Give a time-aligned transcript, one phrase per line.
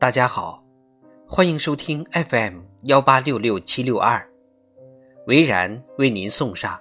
[0.00, 0.62] 大家好，
[1.26, 4.24] 欢迎收听 FM 幺八六六七六二，
[5.26, 6.80] 维然为您送上。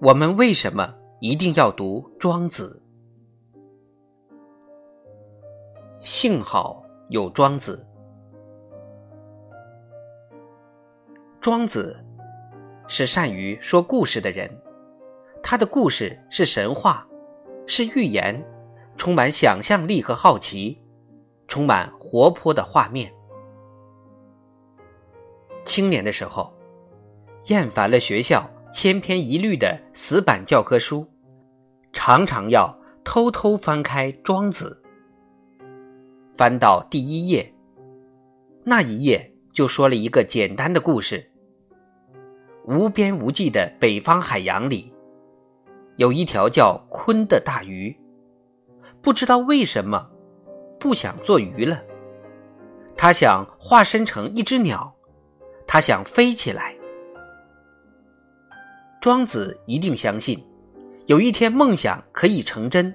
[0.00, 2.80] 我们为什么一定要读《庄子》？
[5.98, 7.84] 幸好有庄子。
[11.40, 11.96] 庄子
[12.86, 14.48] 是善于说故事的人，
[15.42, 17.04] 他的故事是神话，
[17.66, 18.40] 是寓言，
[18.96, 20.80] 充满想象力和好奇。
[21.52, 23.12] 充满活泼的画面。
[25.66, 26.50] 青年的时候，
[27.48, 31.06] 厌烦了学校千篇一律的死板教科书，
[31.92, 34.82] 常常要偷偷翻开《庄子》，
[36.34, 37.52] 翻到第一页，
[38.64, 41.30] 那一页就说了一个简单的故事：
[42.64, 44.90] 无边无际的北方海洋里，
[45.96, 47.94] 有一条叫鲲的大鱼，
[49.02, 50.08] 不知道为什么。
[50.82, 51.80] 不想做鱼了，
[52.96, 54.92] 他想化身成一只鸟，
[55.64, 56.74] 他想飞起来。
[59.00, 60.44] 庄子一定相信，
[61.06, 62.92] 有一天梦想可以成真。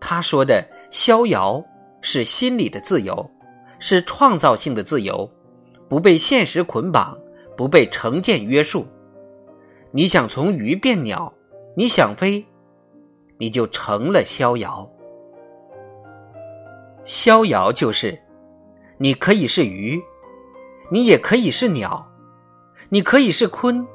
[0.00, 1.64] 他说的逍遥
[2.00, 3.30] 是心理的自由，
[3.78, 5.30] 是创造性的自由，
[5.88, 7.16] 不被现实捆绑，
[7.56, 8.84] 不被成见约束。
[9.92, 11.32] 你想从鱼变鸟，
[11.76, 12.44] 你想飞，
[13.38, 14.90] 你就成了逍遥。
[17.08, 18.22] 逍遥就是，
[18.98, 19.98] 你可以是鱼，
[20.90, 22.06] 你也可以是鸟，
[22.90, 23.86] 你可以是鲲，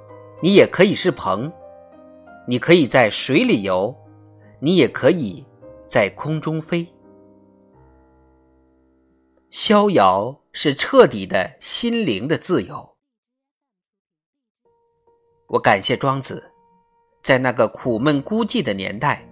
[0.41, 1.53] 你也可以是鹏，
[2.47, 3.95] 你可以在水里游，
[4.59, 5.45] 你也可以
[5.87, 6.91] 在空中飞。
[9.51, 12.95] 逍遥是彻底的心灵的自由。
[15.45, 16.43] 我感谢庄子，
[17.21, 19.23] 在那个苦闷孤寂的年代，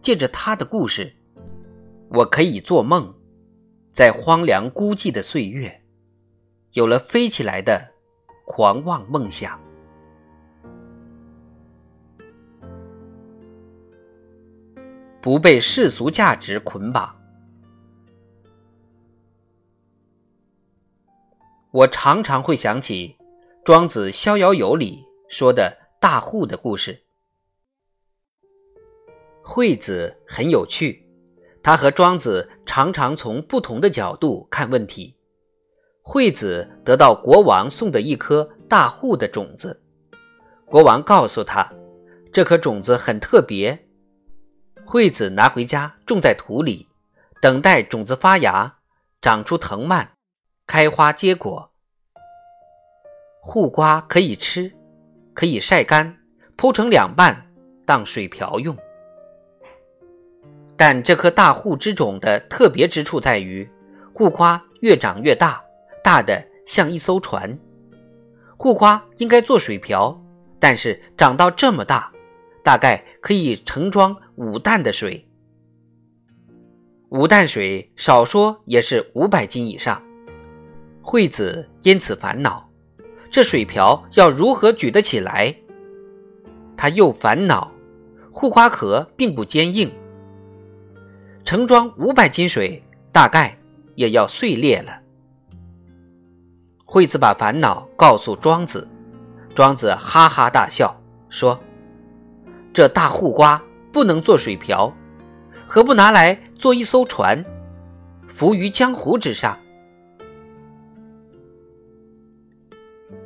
[0.00, 1.14] 借着他的故事，
[2.08, 3.14] 我可以做梦。
[3.92, 5.82] 在荒凉孤寂的岁月，
[6.72, 7.92] 有了飞起来的
[8.46, 9.60] 狂妄梦想，
[15.20, 17.16] 不被世俗价值捆绑。
[21.70, 23.16] 我常常会想起
[23.64, 27.04] 《庄子·逍遥游》里说的大户的故事。
[29.42, 31.07] 惠子很有趣。
[31.68, 35.14] 他和庄子常常从不同的角度看问题。
[36.00, 39.78] 惠子得到国王送的一颗大户的种子，
[40.64, 41.70] 国王告诉他，
[42.32, 43.78] 这颗种子很特别。
[44.86, 46.88] 惠子拿回家种在土里，
[47.42, 48.78] 等待种子发芽，
[49.20, 50.12] 长出藤蔓，
[50.66, 51.70] 开花结果。
[53.42, 54.72] 护瓜可以吃，
[55.34, 56.16] 可以晒干，
[56.56, 57.46] 铺成两半
[57.84, 58.74] 当水瓢用。
[60.78, 63.68] 但这颗大户之种的特别之处在于，
[64.14, 65.60] 护瓜越长越大，
[66.04, 67.58] 大的像一艘船。
[68.56, 70.16] 护瓜应该做水瓢，
[70.60, 72.12] 但是长到这么大，
[72.62, 75.28] 大概可以盛装五担的水。
[77.08, 80.00] 五担水少说也是五百斤以上。
[81.02, 82.70] 惠子因此烦恼，
[83.32, 85.52] 这水瓢要如何举得起来？
[86.76, 87.72] 他又烦恼，
[88.30, 89.90] 护瓜壳并不坚硬。
[91.48, 93.56] 盛装五百斤水，大概
[93.94, 95.00] 也要碎裂了。
[96.84, 98.86] 惠子把烦恼告诉庄子，
[99.54, 100.94] 庄子哈哈大笑，
[101.30, 101.58] 说
[102.74, 104.94] ：“这大护瓜不能做水瓢，
[105.66, 107.42] 何不拿来做一艘船，
[108.26, 109.58] 浮于江湖之上？”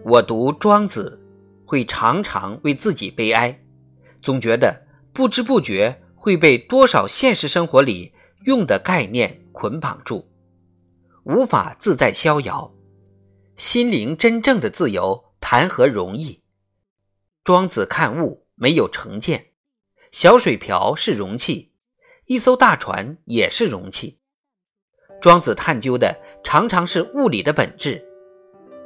[0.06, 1.21] 我读庄子，
[1.65, 3.59] 会常常为自己悲哀，
[4.22, 4.81] 总觉得
[5.12, 5.99] 不知不觉。
[6.22, 8.12] 会被多少现实生活里
[8.44, 10.25] 用的概念捆绑住，
[11.25, 12.72] 无法自在逍遥。
[13.56, 16.44] 心灵真正的自由谈何容易？
[17.43, 19.47] 庄子看物没有成见，
[20.12, 21.72] 小水瓢是容器，
[22.27, 24.21] 一艘大船也是容器。
[25.21, 28.01] 庄子探究的常常是物理的本质，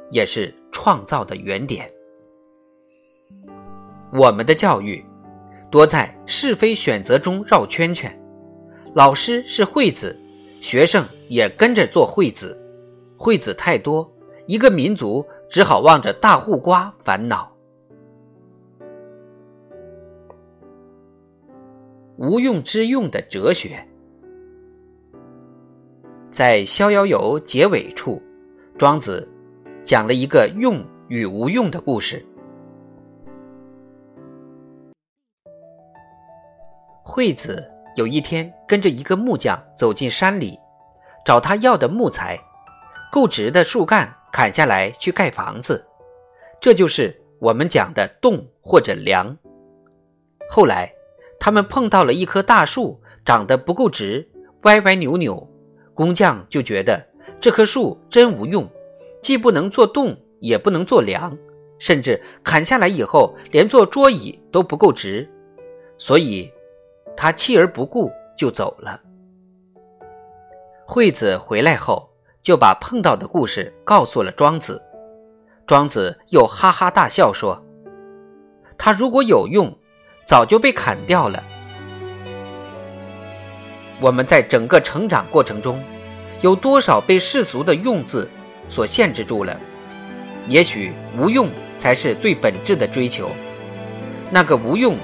[0.09, 1.87] 也是创造的原点。
[4.11, 5.05] 我们的教育。
[5.69, 8.17] 多在是非选择中绕圈圈，
[8.93, 10.17] 老师是惠子，
[10.61, 12.57] 学生也跟着做惠子，
[13.17, 14.09] 惠子太多，
[14.45, 17.51] 一个民族只好望着大护瓜烦恼。
[22.15, 23.85] 无用之用的哲学，
[26.31, 28.21] 在《逍遥游》结尾处，
[28.77, 29.27] 庄子
[29.83, 32.25] 讲了一个用与无用的故事。
[37.17, 40.55] 惠子有一天跟着一个木匠走进山里，
[41.25, 42.39] 找他要的木材，
[43.11, 45.83] 够直的树干砍下来去盖房子，
[46.61, 49.35] 这就是我们讲的栋或者梁。
[50.47, 50.93] 后来，
[51.39, 54.29] 他们碰到了一棵大树，长得不够直，
[54.61, 55.49] 歪歪扭扭，
[55.95, 57.03] 工匠就觉得
[57.39, 58.69] 这棵树真无用，
[59.23, 61.35] 既不能做栋，也不能做梁，
[61.79, 65.27] 甚至砍下来以后连做桌椅都不够直，
[65.97, 66.47] 所以，
[67.17, 69.01] 他弃而不顾就走了。
[70.85, 72.09] 惠子回来后，
[72.41, 74.81] 就把碰到的故事告诉了庄子。
[75.65, 77.61] 庄子又哈哈大笑说
[78.77, 79.77] ：“他如果有用，
[80.25, 81.43] 早就被砍掉了。”
[83.99, 85.81] 我们在整个成长过程中，
[86.41, 88.29] 有多少被世俗的“用”字
[88.69, 89.59] 所限制住了？
[90.47, 93.29] 也许无用才是最本质的追求。
[94.31, 94.95] 那个无用，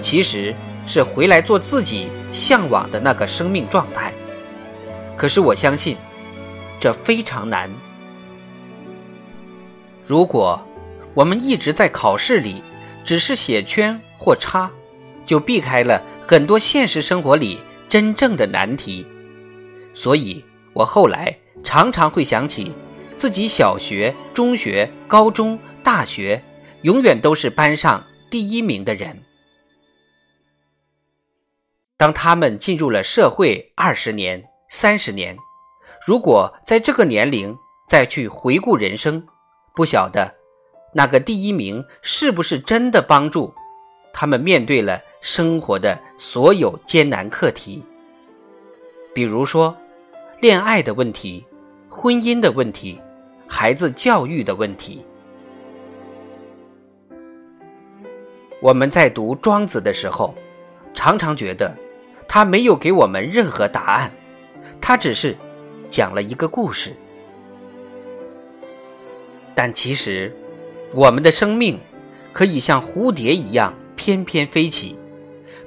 [0.00, 0.52] 其实
[0.88, 4.12] 是回来做自己向往的那个生命状态。
[5.16, 5.96] 可是我相信，
[6.80, 7.70] 这非常难。
[10.04, 10.60] 如果
[11.12, 12.62] 我们一直在考试里
[13.04, 14.70] 只是写圈或叉，
[15.26, 19.06] 就避开了很多现实生活里真正的难题。
[19.92, 20.42] 所以
[20.72, 22.72] 我后来常常会想起
[23.16, 26.42] 自己小学、中学、高中、大学，
[26.82, 29.22] 永远都是班上第一名的人。
[31.98, 34.42] 当他们进入了社会二十年。
[34.70, 35.34] 三十年，
[36.06, 37.56] 如果在这个年龄
[37.88, 39.26] 再去回顾人生，
[39.74, 40.30] 不晓得
[40.92, 43.50] 那个第一名是不是真的帮助
[44.12, 47.82] 他们面对了生活的所有艰难课题，
[49.14, 49.74] 比如说
[50.38, 51.46] 恋爱的问题、
[51.88, 53.00] 婚姻的问题、
[53.48, 55.02] 孩子教育的问题。
[58.60, 60.34] 我们在读庄子的时候，
[60.92, 61.74] 常常觉得
[62.28, 64.12] 他没有给我们任何答案。
[64.80, 65.36] 他只是
[65.88, 66.94] 讲了一个故事，
[69.54, 70.32] 但其实
[70.94, 71.78] 我们的生命
[72.32, 74.96] 可以像蝴蝶一样翩翩飞起，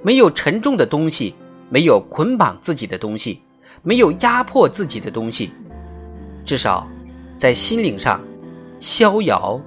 [0.01, 1.35] 没有沉重的东西，
[1.69, 3.41] 没有捆绑自己的东西，
[3.83, 5.51] 没有压迫自己的东西，
[6.45, 6.87] 至少
[7.37, 8.21] 在心灵上
[8.79, 9.59] 逍遥，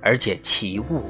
[0.00, 1.02] 而且起舞。